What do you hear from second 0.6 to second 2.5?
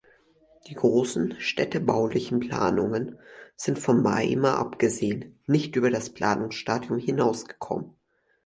Die großen städtebaulichen